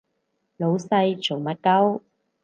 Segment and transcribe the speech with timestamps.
[0.57, 2.01] 老細做乜 𨳊